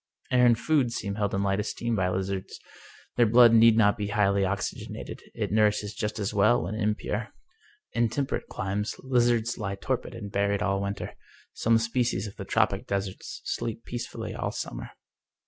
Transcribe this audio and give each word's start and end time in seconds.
Air 0.31 0.47
and 0.47 0.57
food 0.57 0.91
seem 0.91 1.13
held 1.13 1.35
in 1.35 1.43
light 1.43 1.59
esteem 1.59 1.95
by 1.95 2.09
lizards. 2.09 2.59
Their 3.17 3.27
blood 3.27 3.53
need 3.53 3.77
not 3.77 3.97
be 3.99 4.07
highly 4.07 4.43
oxygenated; 4.43 5.21
it 5.35 5.51
nourishes 5.51 5.93
just 5.93 6.17
as 6.17 6.33
well 6.33 6.63
when 6.63 6.73
im 6.73 6.95
pure. 6.95 7.27
In 7.93 8.09
temperate 8.09 8.47
climes 8.47 8.95
lizards 9.03 9.59
lie 9.59 9.75
torpid 9.75 10.15
and 10.15 10.31
buried 10.31 10.63
all 10.63 10.81
winter 10.81 11.13
{some 11.63 11.77
species 11.77 12.25
of 12.25 12.35
the 12.35 12.45
tropic 12.45 12.87
deserts 12.87 13.41
sleep 13.43 13.83
peacefully 13.85 14.33
all 14.33 14.49
summer. 14.51 14.89